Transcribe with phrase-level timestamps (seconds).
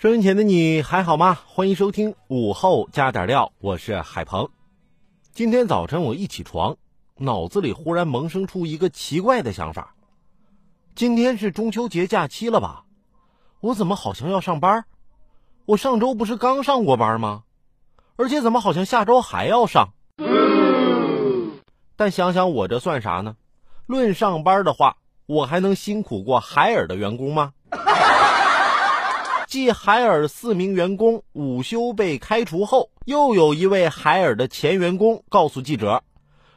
[0.00, 1.36] 收音前的你还好吗？
[1.44, 4.48] 欢迎收听午后加点料，我是海鹏。
[5.32, 6.76] 今天早晨我一起床，
[7.16, 9.96] 脑子里忽然萌生出一个奇怪的想法：
[10.94, 12.84] 今天是中秋节假期了吧？
[13.58, 14.84] 我怎么好像要上班？
[15.64, 17.42] 我上周不是刚上过班吗？
[18.14, 19.88] 而且怎么好像下周还要上？
[21.96, 23.34] 但想想我这算啥呢？
[23.86, 27.52] 论上班的话，我还能辛苦过海尔的员工吗？
[29.48, 36.04] 继海尔四名员工午休被开除后，又有一位海尔的前员工告诉记者：“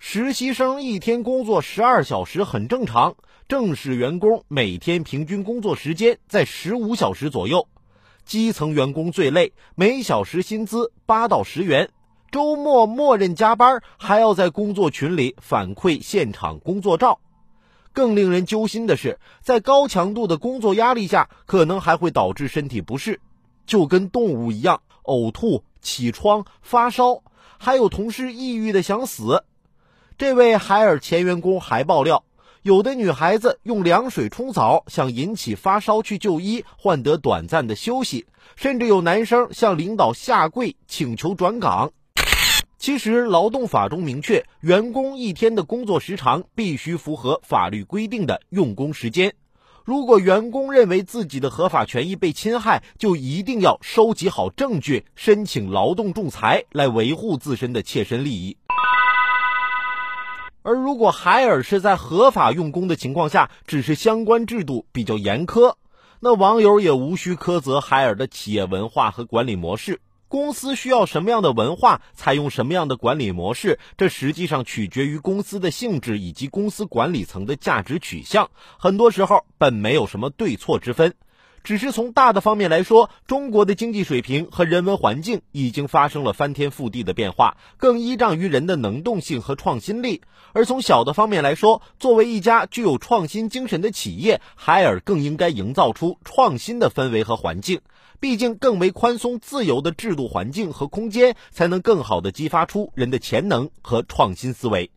[0.00, 3.14] 实习生一天工作十二小时很正常，
[3.46, 7.68] 正式员工每天平均工作时间在十五小时左右。
[8.24, 11.88] 基层员工最累，每小时薪资八到十元，
[12.32, 17.20] 周末默认加班，还要在工作群里反馈现场工作照。”
[17.92, 23.20] 更令人揪心的是，在高强度的工作压力下，可能还会导致身体不适，
[23.66, 27.22] 就跟动物一样，呕吐、起疮、发烧，
[27.58, 29.44] 还有同事抑郁的想死。
[30.16, 32.24] 这位海尔前员工还爆料，
[32.62, 38.24] 有的女孩子用凉水冲澡，想引起发烧去就医，换得短暂的休息；
[38.56, 41.92] 甚至有男生向领导下跪请求转岗。
[42.82, 49.34] 其实，劳动法中明确，员工一天的工作时长必须符合法律规定的用工时间。
[49.84, 58.56] 如果员工认为自己的合法权益被侵害，就一定要收集好证据，申请劳动仲裁来维护自身的切身利益。
[60.62, 65.76] 而如果海尔是在合法用工的情况下，只是相关制度比较严苛，
[66.18, 70.00] 那网友也无需苛责海尔的企业文化和管理模式。
[70.32, 78.50] 公司需要什么样的文化，采用什么样的管理模式，这实际上取决于公司的性质以及公司管理层的价值取向。
[78.78, 81.12] 很多时候本没有什么对错之分，
[81.64, 90.22] 只是从大的方面来说，中国的经济水平和人文环境已经发生了翻天覆地的变化，更依仗于人的能动性和创新力。
[90.52, 97.80] 而从小的方面来说，作为一家具有创新精神的企业，海尔更应该营造出创新的氛围和环境。
[98.20, 104.90] 毕竟，更为宽松自由的制度环境和空间，才能更好的激发出人的潜能和创新思维。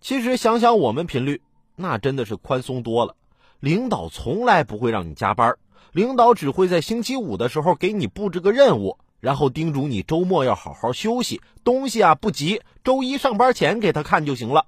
[0.00, 1.42] 其实想想我们频率，
[1.76, 3.14] 那真的是宽松多了。
[3.60, 5.54] 领导从来不会让你加班，
[5.92, 14.64] 领导只会在星期五的时候给你布置个任务，然后叮嘱你周末要好好休息，东西啊不急，周一上班前给他看就行了。